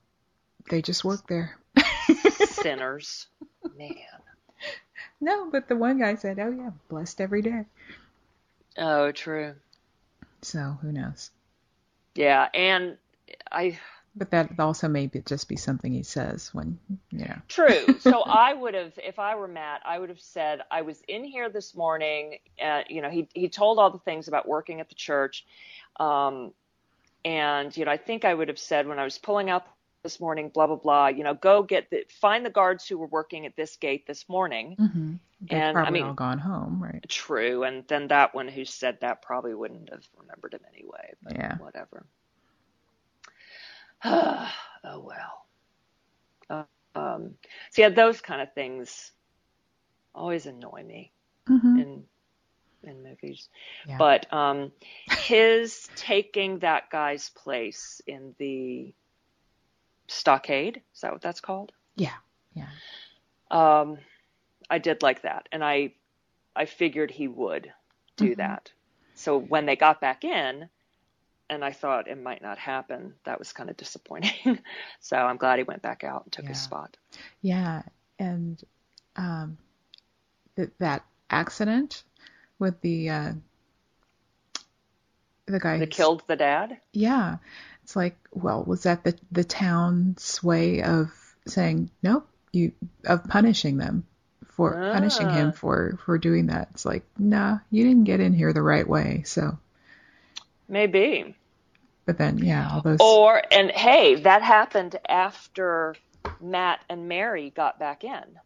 They 0.70 0.82
just 0.82 1.04
work 1.04 1.28
there. 1.28 1.58
Sinners. 2.48 3.28
Man. 3.78 3.96
No, 5.22 5.50
but 5.50 5.68
the 5.68 5.76
one 5.76 6.00
guy 6.00 6.16
said, 6.16 6.40
"Oh 6.40 6.52
yeah, 6.52 6.72
blessed 6.90 7.22
every 7.22 7.42
day." 7.42 7.66
Oh, 8.78 9.12
true. 9.12 9.56
So 10.42 10.78
who 10.82 10.92
knows? 10.92 11.32
Yeah, 12.16 12.48
and 12.54 12.98
I 13.52 13.80
But 14.18 14.32
that 14.32 14.60
also 14.60 14.88
may 14.88 15.08
be 15.08 15.22
just 15.22 15.50
be 15.50 15.58
something 15.58 15.92
he 15.92 16.04
says 16.04 16.54
when 16.54 16.80
you 17.12 17.26
know. 17.26 17.36
true. 17.50 17.86
So 18.00 18.22
I 18.22 18.54
would 18.54 18.74
have, 18.74 18.94
if 18.98 19.20
I 19.20 19.36
were 19.36 19.48
Matt, 19.48 19.82
I 19.86 20.00
would 20.00 20.10
have 20.10 20.22
said 20.22 20.62
I 20.72 20.84
was 20.84 21.02
in 21.08 21.26
here 21.26 21.50
this 21.50 21.76
morning. 21.76 22.38
Uh, 22.64 22.84
you 22.88 23.02
know, 23.02 23.10
he 23.10 23.28
he 23.34 23.50
told 23.50 23.78
all 23.78 23.92
the 23.92 24.00
things 24.00 24.28
about 24.28 24.48
working 24.48 24.80
at 24.80 24.90
the 24.90 24.96
church, 24.96 25.46
um, 26.00 26.54
and 27.26 27.76
you 27.76 27.84
know, 27.86 27.92
I 27.92 27.98
think 27.98 28.24
I 28.24 28.34
would 28.34 28.48
have 28.48 28.60
said 28.60 28.88
when 28.88 29.00
I 29.00 29.04
was 29.04 29.18
pulling 29.18 29.50
out 29.50 29.66
this 30.04 30.20
morning, 30.20 30.50
blah 30.50 30.68
blah 30.68 30.78
blah. 30.78 31.08
You 31.08 31.24
know, 31.24 31.34
go 31.34 31.64
get 31.64 31.90
the 31.90 32.06
find 32.22 32.46
the 32.46 32.50
guards 32.50 32.88
who 32.88 32.98
were 32.98 33.08
working 33.08 33.46
at 33.46 33.56
this 33.58 33.76
gate 33.76 34.08
this 34.08 34.30
morning. 34.30 34.78
Mm-hmm. 34.80 35.14
And, 35.50 35.78
I 35.78 35.90
mean- 35.90 36.06
all 36.06 36.14
gone 36.14 36.40
home, 36.40 36.82
right? 36.82 37.04
True, 37.10 37.64
and 37.64 37.86
then 37.88 38.08
that 38.08 38.34
one 38.34 38.48
who 38.48 38.64
said 38.66 39.00
that 39.02 39.22
probably 39.22 39.54
wouldn't 39.54 39.90
have 39.90 40.08
remembered 40.18 40.54
him 40.54 40.62
anyway. 40.74 41.14
But 41.22 41.36
Yeah. 41.36 41.58
whatever. 41.58 42.06
oh 44.86 45.00
well. 45.04 45.48
Uh, 46.50 46.64
um, 46.96 47.36
so 47.72 47.82
yeah, 47.84 47.90
those 47.90 48.22
kind 48.22 48.42
of 48.42 48.54
things 48.54 49.12
always 50.16 50.46
annoy 50.46 50.84
me 50.84 51.14
Mm-hmm. 51.50 51.82
in 51.82 52.04
in 52.84 53.04
movies. 53.04 53.50
Yeah. 53.84 53.98
But 53.98 54.32
um, 54.34 54.72
his 55.12 55.90
taking 55.96 56.60
that 56.60 56.90
guy's 56.92 57.30
place 57.30 58.02
in 58.08 58.36
the 58.40 58.94
stockade 60.08 60.84
is 60.94 61.02
that 61.02 61.12
what 61.14 61.22
that's 61.22 61.42
called? 61.42 61.72
yeah, 61.96 62.18
yeah, 62.54 62.72
Um, 63.52 64.00
I 64.70 64.80
did 64.80 65.02
like 65.04 65.22
that, 65.22 65.48
and 65.52 65.64
I 65.64 65.96
I 66.56 66.66
figured 66.66 67.12
he 67.12 67.28
would 67.28 67.74
do 68.18 68.36
Mhm. 68.36 68.38
that. 68.38 68.72
So 69.14 69.38
when 69.38 69.66
they 69.66 69.76
got 69.76 70.02
back 70.02 70.24
in, 70.24 70.70
and 71.50 71.64
I 71.64 71.72
thought 71.72 72.08
it 72.08 72.22
might 72.22 72.42
not 72.42 72.58
happen, 72.58 73.14
that 73.26 73.40
was 73.40 73.54
kind 73.54 73.70
of 73.70 73.78
disappointing. 73.78 74.60
so 75.00 75.16
I'm 75.18 75.38
glad 75.38 75.60
he 75.60 75.64
went 75.64 75.82
back 75.82 76.04
out 76.04 76.24
and 76.24 76.32
took 76.32 76.46
his 76.48 76.60
spot. 76.62 76.98
yeah. 77.42 77.84
And 78.18 78.64
um, 79.16 79.58
th- 80.56 80.70
that 80.80 81.04
accident 81.30 82.04
with 82.60 82.80
the 82.82 83.10
uh, 83.10 83.34
the 85.46 85.60
guy 85.60 85.78
who's- 85.78 85.90
killed 85.92 86.24
the 86.28 86.36
dad. 86.36 86.78
Yeah, 86.94 87.38
it's 87.84 87.96
like, 87.96 88.18
well, 88.32 88.64
was 88.64 88.84
that 88.84 89.04
the 89.04 89.16
the 89.32 89.44
town's 89.44 90.42
way 90.44 90.82
of 90.82 91.12
saying 91.48 91.92
nope, 92.02 92.28
you 92.52 92.72
of 93.06 93.26
punishing 93.26 93.78
them 93.78 94.06
for 94.48 94.72
punishing 94.74 95.30
him 95.30 95.50
Ah. 95.50 95.52
for 95.52 96.00
for 96.06 96.18
doing 96.18 96.48
that? 96.48 96.70
It's 96.72 96.86
like, 96.86 97.04
nah, 97.18 97.60
you 97.70 97.84
didn't 97.84 98.06
get 98.06 98.20
in 98.22 98.34
here 98.34 98.54
the 98.54 98.62
right 98.62 98.88
way. 98.88 99.24
So, 99.26 99.60
Maybe. 100.68 101.36
but 102.06 102.18
then, 102.18 102.38
yeah, 102.40 102.70
all 102.72 102.82
those. 102.82 103.00
Or 103.00 103.42
and 103.52 103.72
hey, 103.72 104.16
that 104.16 104.42
happened 104.42 104.98
after 105.08 105.96
Matt 106.42 106.80
and 106.90 107.08
Mary 107.08 107.52
got 107.56 107.80
back 107.80 108.04
in. 108.04 108.40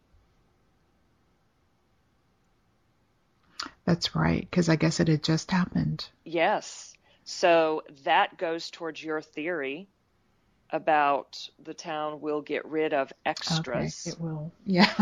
That's 3.84 4.14
right, 4.14 4.40
because 4.48 4.68
I 4.68 4.76
guess 4.76 5.00
it 5.00 5.08
had 5.08 5.22
just 5.22 5.50
happened. 5.50 6.08
Yes. 6.24 6.94
So 7.24 7.82
that 8.04 8.36
goes 8.38 8.70
towards 8.70 9.02
your 9.02 9.20
theory 9.20 9.88
about 10.70 11.48
the 11.64 11.74
town 11.74 12.20
will 12.20 12.40
get 12.42 12.64
rid 12.66 12.94
of 12.94 13.12
extras. 13.26 14.06
Okay, 14.06 14.14
it 14.14 14.20
will. 14.20 14.52
Yeah. 14.64 14.92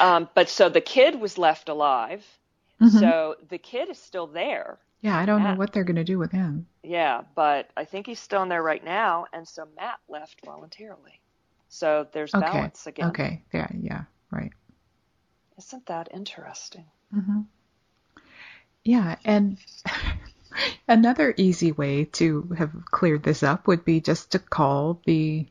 Um, 0.00 0.28
but 0.34 0.48
so 0.48 0.68
the 0.68 0.80
kid 0.80 1.18
was 1.20 1.38
left 1.38 1.68
alive. 1.68 2.26
Mhm. 2.80 2.98
So 3.00 3.36
the 3.48 3.58
kid 3.58 3.88
is 3.88 3.98
still 3.98 4.26
there. 4.26 4.78
Yeah, 5.00 5.16
I 5.16 5.26
don't 5.26 5.42
know 5.42 5.54
what 5.54 5.72
they're 5.72 5.84
gonna 5.84 6.04
do 6.04 6.18
with 6.18 6.32
him. 6.32 6.66
Yeah, 6.82 7.22
but 7.34 7.68
I 7.76 7.84
think 7.84 8.06
he's 8.06 8.20
still 8.20 8.42
in 8.42 8.48
there 8.48 8.62
right 8.62 8.84
now. 8.84 9.26
And 9.32 9.46
so 9.46 9.66
Matt 9.76 9.98
left 10.08 10.44
voluntarily. 10.44 11.20
So 11.68 12.06
there's 12.12 12.34
Okay. 12.34 12.46
balance 12.46 12.86
again. 12.86 13.08
Okay. 13.08 13.42
Yeah. 13.52 13.68
Yeah. 13.80 14.02
Right. 14.30 14.52
Isn't 15.58 15.86
that 15.86 16.08
interesting? 16.12 16.84
Mm-hmm. 17.14 17.40
Yeah, 18.84 19.16
and 19.24 19.58
another 20.88 21.34
easy 21.36 21.72
way 21.72 22.04
to 22.04 22.54
have 22.56 22.70
cleared 22.84 23.22
this 23.22 23.42
up 23.42 23.66
would 23.66 23.84
be 23.84 24.00
just 24.00 24.32
to 24.32 24.38
call 24.38 25.00
the, 25.06 25.46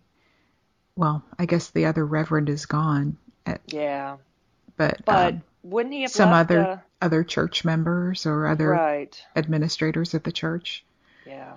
well, 0.96 1.24
I 1.38 1.46
guess 1.46 1.72
the 1.72 1.86
other 1.86 2.06
reverend 2.06 2.50
is 2.50 2.66
gone, 2.66 3.18
uh, 3.46 3.58
Yeah. 3.68 4.18
but, 4.78 5.04
But 5.06 5.34
um, 5.34 5.44
wouldn't 5.64 5.94
he 5.94 6.04
have 6.04 6.12
some 6.12 6.32
other 6.32 6.82
other 7.06 7.24
church 7.24 7.64
members 7.64 8.26
or 8.26 8.48
other 8.48 8.70
Right. 8.70 9.24
administrators 9.36 10.14
of 10.14 10.24
the 10.24 10.32
church. 10.32 10.84
Yeah. 11.26 11.54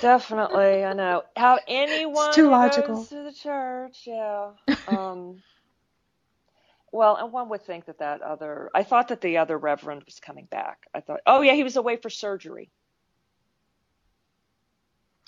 Definitely, 0.00 0.84
I 0.84 0.92
know. 0.92 1.22
How 1.36 1.58
anyone 1.66 2.34
too 2.34 2.50
logical. 2.50 2.96
goes 2.96 3.08
to 3.08 3.22
the 3.22 3.32
church, 3.32 4.02
yeah. 4.06 4.50
Um, 4.86 5.42
well, 6.90 7.16
and 7.16 7.32
one 7.32 7.48
would 7.48 7.62
think 7.62 7.86
that 7.86 8.00
that 8.00 8.20
other. 8.20 8.70
I 8.74 8.82
thought 8.82 9.08
that 9.08 9.22
the 9.22 9.38
other 9.38 9.56
reverend 9.56 10.02
was 10.04 10.20
coming 10.20 10.44
back. 10.44 10.86
I 10.94 11.00
thought, 11.00 11.20
oh 11.26 11.40
yeah, 11.40 11.54
he 11.54 11.62
was 11.64 11.76
away 11.76 11.96
for 11.96 12.10
surgery. 12.10 12.68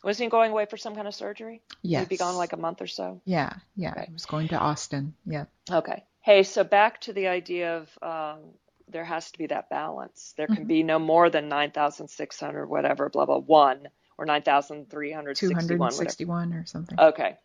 Was 0.02 0.18
he 0.18 0.26
going 0.26 0.50
away 0.50 0.66
for 0.66 0.76
some 0.76 0.94
kind 0.94 1.08
of 1.08 1.14
surgery? 1.14 1.62
Yes. 1.80 2.02
He'd 2.02 2.11
be 2.11 2.16
gone 2.18 2.37
like 2.37 2.52
a 2.52 2.58
month 2.58 2.82
or 2.82 2.87
so. 2.87 3.23
Yeah, 3.25 3.54
yeah. 3.76 3.92
Okay. 3.92 4.04
He 4.08 4.12
was 4.12 4.26
going 4.26 4.49
to 4.49 4.58
Austin. 4.58 5.14
Yeah. 5.25 5.46
Okay. 5.70 6.04
Hey, 6.25 6.43
so 6.43 6.64
back 6.64 7.02
to 7.02 7.12
the 7.12 7.26
idea 7.28 7.76
of 7.76 7.99
um, 8.02 8.40
there 8.88 9.04
has 9.04 9.31
to 9.31 9.38
be 9.38 9.47
that 9.47 9.69
balance. 9.69 10.33
There 10.38 10.47
can 10.47 10.64
Mhm. 10.64 10.69
be 10.69 10.83
no 10.83 10.99
more 10.99 11.28
than 11.28 11.49
9,600, 11.50 12.66
whatever, 12.66 13.11
blah, 13.11 13.26
blah, 13.26 13.38
one, 13.38 13.88
or 14.16 14.25
9,361, 14.25 15.78
whatever. 15.78 15.95
261 16.04 16.54
or 16.54 16.64
something. 16.64 16.99
Okay. 16.99 17.37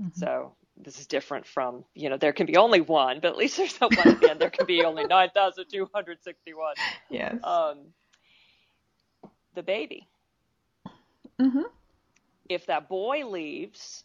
Mhm. 0.00 0.16
So 0.16 0.56
this 0.78 0.98
is 0.98 1.06
different 1.06 1.46
from, 1.46 1.84
you 1.94 2.08
know, 2.08 2.16
there 2.16 2.32
can 2.32 2.46
be 2.46 2.56
only 2.56 2.80
one, 2.80 3.20
but 3.20 3.28
at 3.28 3.36
least 3.36 3.58
there's 3.58 3.78
no 3.82 3.88
one 3.88 4.24
end. 4.26 4.40
There 4.40 4.48
can 4.50 4.64
be 4.64 4.82
only 4.84 5.04
9,261. 5.08 6.74
yes. 7.10 7.38
Um, 7.44 7.92
the 9.54 9.62
baby. 9.62 10.08
Mm-hmm. 11.38 11.64
If 12.48 12.64
that 12.66 12.88
boy 12.88 13.26
leaves, 13.26 14.04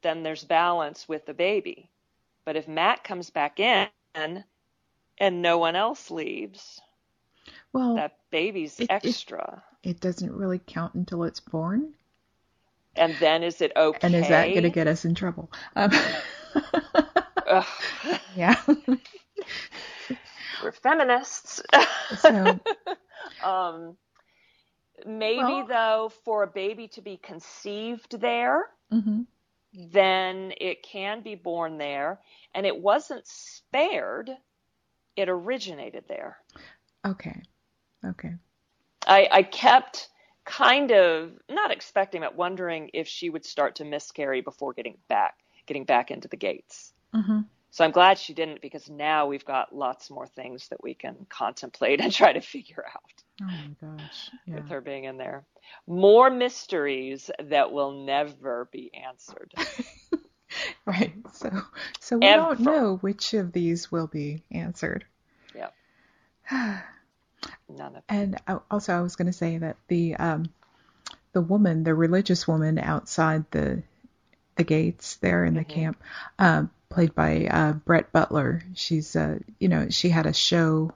then 0.00 0.22
there's 0.22 0.44
balance 0.44 1.06
with 1.06 1.26
the 1.26 1.34
baby. 1.34 1.90
But 2.44 2.56
if 2.56 2.66
Matt 2.68 3.04
comes 3.04 3.30
back 3.30 3.60
in 3.60 3.88
and 4.14 4.44
no 5.42 5.58
one 5.58 5.76
else 5.76 6.10
leaves, 6.10 6.80
Well, 7.72 7.94
that 7.96 8.16
baby's 8.30 8.78
it- 8.80 8.84
it- 8.84 8.90
extra. 8.90 9.62
it 9.82 10.00
doesn't 10.00 10.32
really 10.32 10.58
count 10.58 10.94
until 10.94 11.24
it's 11.24 11.40
born. 11.40 11.94
and 12.96 13.14
then 13.20 13.42
is 13.44 13.60
it 13.60 13.72
okay? 13.76 13.98
And 14.02 14.14
is 14.16 14.28
that 14.28 14.48
going 14.48 14.64
to 14.64 14.68
get 14.70 14.86
us 14.88 15.04
in 15.04 15.14
trouble? 15.14 15.50
Um, 15.76 15.90
yeah. 18.36 18.56
we're 20.62 20.72
feminists. 20.72 21.62
so, 22.18 22.58
um, 23.44 23.96
maybe 25.06 25.36
Well- 25.42 25.66
though, 25.66 26.12
for 26.24 26.42
a 26.42 26.46
baby 26.48 26.88
to 26.88 27.00
be 27.02 27.16
conceived 27.16 28.20
there, 28.20 28.68
mhm. 28.92 29.26
Then 29.72 30.52
it 30.60 30.82
can 30.82 31.22
be 31.22 31.34
born 31.34 31.78
there, 31.78 32.20
and 32.54 32.66
it 32.66 32.80
wasn't 32.80 33.26
spared; 33.26 34.30
it 35.16 35.28
originated 35.28 36.04
there. 36.08 36.38
okay. 37.06 37.42
Okay. 38.04 38.34
I, 39.06 39.28
I 39.30 39.42
kept 39.42 40.08
kind 40.44 40.90
of 40.92 41.32
not 41.48 41.70
expecting 41.70 42.22
it, 42.22 42.34
wondering 42.34 42.90
if 42.94 43.06
she 43.08 43.30
would 43.30 43.44
start 43.44 43.76
to 43.76 43.84
miscarry 43.84 44.40
before 44.40 44.72
getting 44.72 44.96
back, 45.08 45.34
getting 45.66 45.84
back 45.84 46.10
into 46.10 46.28
the 46.28 46.36
gates. 46.36 46.92
hmm 47.14 47.40
So 47.70 47.84
I'm 47.84 47.92
glad 47.92 48.18
she 48.18 48.34
didn't 48.34 48.60
because 48.60 48.88
now 48.90 49.26
we've 49.26 49.44
got 49.44 49.74
lots 49.74 50.10
more 50.10 50.26
things 50.26 50.68
that 50.68 50.82
we 50.82 50.94
can 50.94 51.26
contemplate 51.28 52.00
and 52.00 52.12
try 52.12 52.32
to 52.32 52.40
figure 52.40 52.84
out 52.86 53.22
Oh 53.42 53.44
my 53.44 53.74
gosh. 53.80 54.30
Yeah. 54.46 54.56
with 54.56 54.68
her 54.68 54.80
being 54.80 55.04
in 55.04 55.16
there. 55.16 55.44
More 55.86 56.30
mysteries 56.30 57.30
that 57.38 57.72
will 57.72 57.92
never 57.92 58.68
be 58.72 58.90
answered. 58.94 59.52
Right. 60.84 61.14
So, 61.32 61.50
so 62.00 62.18
we 62.18 62.26
Ever. 62.26 62.40
don't 62.40 62.60
know 62.60 62.96
which 62.96 63.34
of 63.34 63.52
these 63.52 63.90
will 63.92 64.06
be 64.08 64.42
answered. 64.50 65.04
Yep. 65.54 65.74
None 67.68 67.96
of 67.96 68.02
And 68.08 68.36
I- 68.46 68.58
also, 68.70 68.94
I 68.94 69.00
was 69.00 69.16
going 69.16 69.26
to 69.26 69.32
say 69.32 69.58
that 69.58 69.76
the 69.88 70.16
um, 70.16 70.50
the 71.32 71.40
woman, 71.40 71.84
the 71.84 71.94
religious 71.94 72.48
woman 72.48 72.78
outside 72.78 73.44
the 73.50 73.82
the 74.56 74.64
gates 74.64 75.16
there 75.16 75.44
in 75.44 75.54
the 75.54 75.60
Mhm. 75.60 75.68
camp, 75.68 76.02
um, 76.38 76.70
played 76.90 77.14
by 77.14 77.46
uh, 77.46 77.72
Brett 77.74 78.12
Butler. 78.12 78.62
She's 78.74 79.14
uh, 79.16 79.38
you 79.58 79.68
know, 79.68 79.88
she 79.90 80.08
had 80.10 80.26
a 80.26 80.32
show 80.34 80.92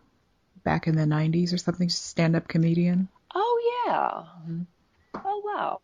back 0.64 0.86
in 0.86 0.96
the 0.96 1.06
'90s 1.06 1.52
or 1.52 1.58
something. 1.58 1.88
Stand-up 1.88 2.48
comedian. 2.48 3.08
Oh 3.34 3.84
yeah. 3.86 4.24
Mhm. 4.48 4.66
Oh 5.24 5.42
wow. 5.44 5.80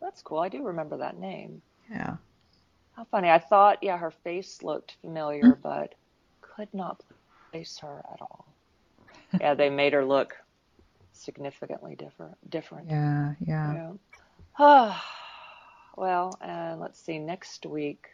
That's 0.00 0.22
cool. 0.22 0.38
I 0.38 0.48
do 0.48 0.62
remember 0.62 0.98
that 0.98 1.18
name. 1.18 1.62
Yeah. 1.90 2.16
How 2.96 3.04
funny. 3.04 3.28
I 3.28 3.38
thought, 3.38 3.78
yeah, 3.82 3.98
her 3.98 4.10
face 4.10 4.62
looked 4.62 4.96
familiar, 5.00 5.56
but 5.62 5.94
could 6.40 6.72
not 6.72 7.02
place 7.52 7.78
her 7.78 8.02
at 8.12 8.20
all. 8.20 8.46
Yeah, 9.40 9.54
they 9.54 9.70
made 9.70 9.92
her 9.92 10.04
look 10.04 10.34
significantly 11.12 11.96
different. 11.96 12.36
Different. 12.50 12.88
Yeah. 12.88 13.34
Yeah. 13.46 13.72
Yeah. 13.74 13.92
Ah, 14.58 15.04
well, 15.96 16.38
and 16.40 16.80
let's 16.80 17.00
see. 17.00 17.18
Next 17.18 17.66
week, 17.66 18.06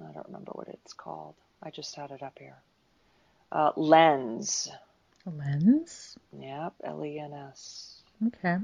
I 0.00 0.12
don't 0.12 0.26
remember 0.26 0.52
what 0.54 0.68
it's 0.68 0.92
called. 0.92 1.36
I 1.62 1.70
just 1.70 1.94
had 1.94 2.10
it 2.10 2.22
up 2.22 2.38
here. 2.38 2.56
Uh, 3.52 3.72
Lens. 3.76 4.68
Lens. 5.36 6.16
Yep, 6.38 6.74
L 6.84 7.04
E 7.04 7.18
N 7.18 7.32
S. 7.32 8.02
Okay. 8.26 8.56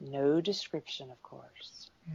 No 0.00 0.40
description, 0.40 1.10
of 1.10 1.22
course. 1.22 1.90
Yeah. 2.08 2.14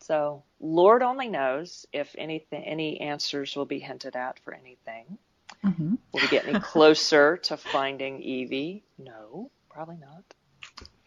So 0.00 0.44
Lord 0.60 1.02
only 1.02 1.28
knows 1.28 1.86
if 1.92 2.14
anything, 2.16 2.62
any 2.64 3.00
answers 3.00 3.56
will 3.56 3.64
be 3.66 3.78
hinted 3.80 4.14
at 4.16 4.38
for 4.40 4.54
anything. 4.54 5.18
hmm 5.64 5.94
Will 6.12 6.20
we 6.22 6.28
get 6.28 6.46
any 6.46 6.60
closer 6.60 7.36
to 7.38 7.56
finding 7.56 8.22
Evie? 8.22 8.84
No, 8.98 9.50
probably 9.68 9.96
not. 9.98 10.22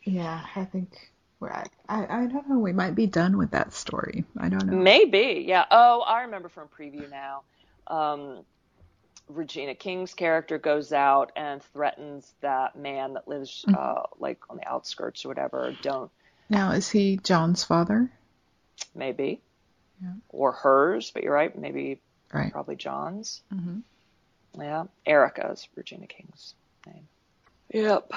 Yeah. 0.04 0.42
I 0.56 0.66
think. 0.66 1.12
we're 1.40 1.52
I, 1.52 1.66
I 1.88 2.24
I 2.24 2.26
don't 2.28 2.50
know. 2.50 2.60
We 2.60 2.74
might 2.74 2.96
be 2.96 3.08
done 3.08 3.38
with 3.38 3.52
that 3.52 3.74
story. 3.74 4.26
I 4.38 4.50
don't 4.50 4.66
know. 4.68 4.76
Maybe, 4.76 5.46
yeah. 5.48 5.66
Oh, 5.72 6.02
I 6.02 6.24
remember 6.24 6.50
from 6.50 6.68
preview 6.68 7.10
now. 7.10 7.44
Um, 7.88 8.44
Regina 9.30 9.76
King's 9.76 10.14
character 10.14 10.58
goes 10.58 10.92
out 10.92 11.32
and 11.36 11.62
threatens 11.72 12.34
that 12.42 12.76
man 12.76 13.14
that 13.14 13.28
lives 13.28 13.64
Mhm. 13.68 13.78
uh, 13.78 14.04
like 14.18 14.40
on 14.50 14.58
the 14.58 14.68
outskirts 14.68 15.24
or 15.24 15.30
whatever. 15.30 15.74
Don't 15.82 16.12
Now, 16.50 16.72
is 16.72 16.90
he 16.90 17.18
John's 17.18 17.64
father? 17.64 18.12
maybe, 18.96 19.40
Yeah. 20.02 20.14
or 20.30 20.52
hers, 20.52 21.12
but 21.12 21.24
you're 21.24 21.34
right. 21.34 21.56
Maybe 21.56 22.02
Right. 22.34 22.52
probably 22.52 22.76
John's. 22.76 23.42
Mm-hmm. 23.54 24.62
Yeah, 24.62 24.86
Erica 25.06 25.52
is 25.52 25.68
Regina 25.76 26.08
King's 26.08 26.56
name. 26.88 27.08
Yep. 27.72 28.12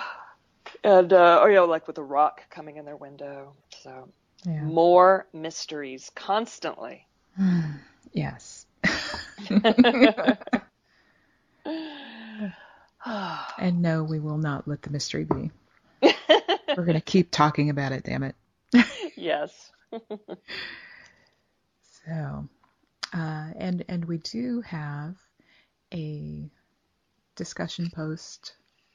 And 0.82 1.12
uh, 1.12 1.40
oh 1.42 1.46
yeah, 1.46 1.60
like 1.60 1.86
with 1.86 1.96
the 1.96 2.02
rock 2.02 2.48
coming 2.48 2.76
in 2.78 2.84
their 2.86 2.96
window. 2.96 3.54
So 3.82 4.08
Yeah. 4.44 4.62
more 4.62 5.26
mysteries 5.34 6.10
constantly. 6.14 7.06
yes. 8.12 8.66
And 13.58 13.82
no, 13.82 14.04
we 14.04 14.20
will 14.20 14.38
not 14.38 14.68
let 14.68 14.82
the 14.82 14.90
mystery 14.90 15.24
be. 15.24 15.50
We're 16.02 16.84
going 16.84 16.94
to 16.94 17.00
keep 17.00 17.30
talking 17.30 17.70
about 17.70 17.92
it, 17.92 18.04
damn 18.04 18.22
it. 18.22 18.36
yes. 19.16 19.70
So, 22.06 22.48
uh, 23.14 23.50
and 23.56 23.84
and 23.88 24.04
we 24.06 24.18
do 24.18 24.60
have 24.62 25.16
a 25.94 26.50
discussion 27.36 27.90
post 27.94 28.54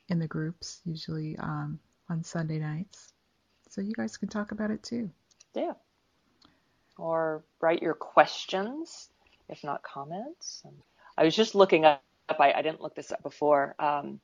in 0.09 0.19
the 0.19 0.27
groups, 0.27 0.81
usually 0.85 1.37
um, 1.37 1.79
on 2.09 2.23
Sunday 2.23 2.59
nights. 2.59 3.13
So 3.69 3.81
you 3.81 3.93
guys 3.93 4.17
can 4.17 4.29
talk 4.29 4.51
about 4.51 4.71
it 4.71 4.83
too. 4.83 5.09
Yeah. 5.53 5.73
Or 6.97 7.43
write 7.61 7.81
your 7.81 7.93
questions, 7.93 9.09
if 9.49 9.63
not 9.63 9.83
comments. 9.83 10.63
I 11.17 11.23
was 11.23 11.35
just 11.35 11.55
looking 11.55 11.85
up, 11.85 12.03
I, 12.29 12.53
I 12.53 12.61
didn't 12.61 12.81
look 12.81 12.95
this 12.95 13.11
up 13.11 13.23
before, 13.23 13.75
um, 13.79 14.19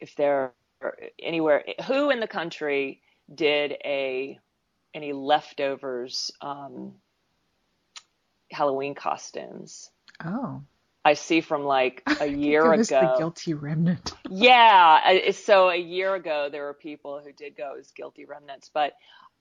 if 0.00 0.14
there 0.16 0.52
are 0.80 0.98
anywhere, 1.20 1.64
who 1.86 2.10
in 2.10 2.20
the 2.20 2.26
country 2.26 3.00
did 3.32 3.72
a 3.84 4.38
any 4.94 5.12
leftovers 5.12 6.30
um, 6.40 6.94
Halloween 8.50 8.94
costumes? 8.94 9.90
Oh, 10.24 10.62
I 11.04 11.14
see 11.14 11.40
from 11.40 11.64
like 11.64 12.02
a 12.20 12.26
year 12.26 12.70
was 12.70 12.88
the 12.88 13.14
guilty 13.18 13.54
remnant. 13.54 14.14
Yeah, 14.30 15.30
so 15.32 15.68
a 15.68 15.76
year 15.76 16.14
ago 16.14 16.48
there 16.50 16.64
were 16.64 16.74
people 16.74 17.20
who 17.22 17.32
did 17.32 17.54
go 17.56 17.74
as 17.78 17.90
guilty 17.90 18.24
remnants, 18.24 18.70
but 18.72 18.94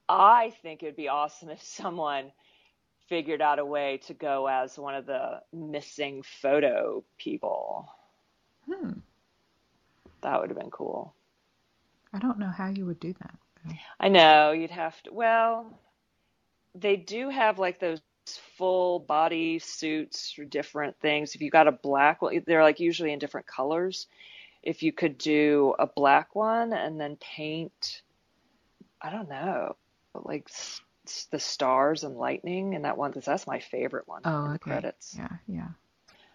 I 0.10 0.54
think 0.62 0.84
it 0.84 0.88
would 0.88 0.96
be 0.98 1.08
awesome 1.08 1.50
if 1.50 1.64
someone 1.64 2.32
figured 3.12 3.42
out 3.42 3.60
a 3.60 3.66
way 3.66 4.00
to 4.08 4.14
go 4.14 4.48
as 4.48 4.80
one 4.80 4.96
of 4.96 5.06
the 5.06 5.42
missing 5.52 6.24
photo 6.24 7.04
people. 7.18 7.94
Hmm. 8.66 8.92
That 10.22 10.40
would 10.40 10.50
have 10.50 10.58
been 10.58 10.72
cool. 10.72 11.14
I 12.14 12.20
don't 12.20 12.40
know 12.40 12.48
how 12.48 12.70
you 12.70 12.86
would 12.86 13.02
do 13.02 13.14
that. 13.20 13.36
I 14.00 14.08
know 14.08 14.54
you'd 14.54 14.72
have 14.72 15.04
to. 15.04 15.12
Well, 15.12 15.78
they 16.74 16.96
do 16.96 17.28
have 17.28 17.60
like 17.60 17.82
those 17.82 18.00
full 18.58 19.00
body 19.00 19.60
suits 19.60 20.32
for 20.32 20.46
different 20.46 20.98
things. 21.02 21.36
If 21.36 21.42
you 21.42 21.52
got 21.52 21.68
a 21.68 21.74
black 21.74 22.22
one, 22.22 22.42
they're 22.48 22.64
like 22.64 22.80
usually 22.80 23.12
in 23.12 23.20
different 23.20 23.46
colors. 23.46 24.08
If 24.64 24.84
you 24.84 24.94
could 24.94 25.18
do 25.18 25.76
a 25.78 25.86
black 25.86 26.34
one 26.34 26.72
and 26.72 26.98
then 26.98 27.18
paint, 27.18 28.04
I 29.02 29.10
don't 29.10 29.28
know, 29.28 29.76
but 30.14 30.26
like 30.26 30.48
the 31.32 31.40
stars 31.40 32.04
and 32.04 32.16
lightning 32.18 32.76
and 32.76 32.86
that 32.86 32.98
one, 32.98 33.12
'cause 33.14 33.26
that's 33.26 33.48
my 33.48 33.60
favorite 33.60 34.08
one 34.08 34.22
Oh, 34.26 34.46
in 34.46 34.54
the 34.54 34.56
okay. 34.56 34.72
credits. 34.72 35.16
Yeah, 35.18 35.38
yeah. 35.48 35.68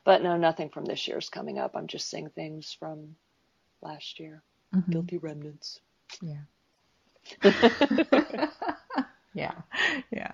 But 0.04 0.22
no, 0.22 0.36
nothing 0.36 0.68
from 0.70 0.84
this 0.84 1.06
year's 1.08 1.28
coming 1.28 1.58
up. 1.58 1.74
I'm 1.76 1.86
just 1.86 2.08
seeing 2.08 2.28
things 2.30 2.72
from 2.72 3.16
last 3.82 4.18
year. 4.20 4.42
Mhm. 4.74 4.90
Guilty 4.90 5.18
remnants. 5.18 5.80
Yeah. 6.20 6.42
yeah. 9.34 9.52
Yeah. 10.10 10.32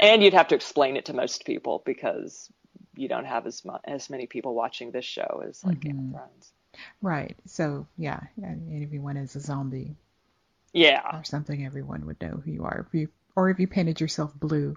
And 0.00 0.22
you'd 0.22 0.34
have 0.34 0.48
to 0.48 0.54
explain 0.54 0.96
it 0.96 1.06
to 1.06 1.12
most 1.12 1.44
people 1.44 1.82
because 1.84 2.50
you 2.96 3.08
don't 3.08 3.26
have 3.26 3.46
as 3.46 3.64
mu- 3.64 3.78
as 3.84 4.10
many 4.10 4.26
people 4.26 4.54
watching 4.54 4.90
this 4.90 5.04
show 5.04 5.42
as 5.46 5.64
like 5.64 5.80
Game 5.80 5.96
Mhm. 5.96 6.04
of 6.14 6.16
Thrones. 6.20 6.52
Right. 7.02 7.36
So 7.46 7.86
yeah, 7.98 8.20
and 8.42 8.72
if 8.72 8.82
everyone 8.86 9.16
is 9.16 9.36
a 9.36 9.40
zombie 9.40 9.96
Yeah. 10.72 11.02
or 11.12 11.24
something, 11.24 11.64
everyone 11.64 12.06
would 12.06 12.20
know 12.20 12.40
who 12.44 12.50
you 12.50 12.64
are. 12.64 12.86
If 12.86 12.94
you 12.98 13.08
or 13.36 13.50
if 13.50 13.58
you 13.58 13.66
painted 13.66 14.00
yourself 14.00 14.32
blue, 14.34 14.76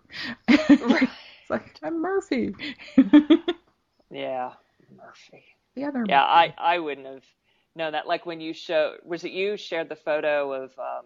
Right. 0.50 0.60
it's 0.70 1.50
like 1.50 1.78
I'm 1.84 2.02
Murphy. 2.02 2.56
Yeah. 4.12 4.52
Murphy. 4.96 5.44
the 5.76 5.86
other. 5.86 6.06
Yeah, 6.08 6.24
I 6.24 6.48
Murphy. 6.48 6.56
I 6.60 6.80
wouldn't 6.80 7.08
have 7.08 7.26
known 7.76 7.94
that. 7.94 8.08
Like 8.08 8.26
when 8.26 8.42
you 8.42 8.54
show, 8.54 8.96
was 9.04 9.24
it 9.24 9.32
you 9.32 9.58
shared 9.58 9.90
the 9.90 9.96
photo 9.96 10.54
of 10.54 10.78
um, 10.78 11.06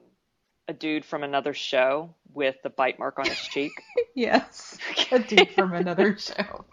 a 0.68 0.74
dude 0.74 1.06
from 1.06 1.24
another 1.24 1.54
show 1.54 2.14
with 2.34 2.56
the 2.64 2.70
bite 2.70 3.00
mark 3.00 3.18
on 3.20 3.26
his 3.26 3.40
cheek? 3.40 3.72
yes, 4.16 4.78
a 5.12 5.20
dude 5.20 5.50
from 5.52 5.74
another 5.74 6.18
show. 6.18 6.66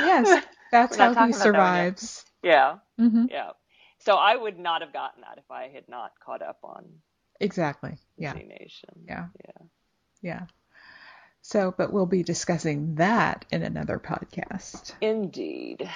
yes, 0.00 0.44
that's 0.70 0.96
how 0.96 1.08
he 1.10 1.14
about 1.14 1.30
that 1.30 1.34
survives. 1.42 2.24
yeah, 2.42 2.76
hmm 2.98 3.24
yeah. 3.30 3.50
So 4.08 4.14
I 4.14 4.34
would 4.36 4.58
not 4.58 4.80
have 4.80 4.94
gotten 4.94 5.20
that 5.20 5.36
if 5.36 5.50
I 5.50 5.68
had 5.68 5.86
not 5.86 6.12
caught 6.24 6.40
up 6.40 6.60
on 6.64 6.82
Exactly. 7.40 7.98
Yeah. 8.16 8.32
Z 8.32 8.42
Nation. 8.44 9.04
Yeah. 9.06 9.26
Yeah. 9.44 9.66
Yeah. 10.22 10.40
So, 11.42 11.74
but 11.76 11.92
we'll 11.92 12.06
be 12.06 12.22
discussing 12.22 12.94
that 12.94 13.44
in 13.50 13.62
another 13.62 13.98
podcast. 13.98 14.92
Indeed. 15.02 15.90